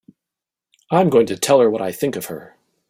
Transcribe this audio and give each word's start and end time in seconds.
I'm 0.89 1.09
going 1.11 1.27
to 1.27 1.37
tell 1.37 1.59
her 1.59 1.69
what 1.69 1.83
I 1.83 1.91
think 1.91 2.15
of 2.15 2.25
her! 2.25 2.57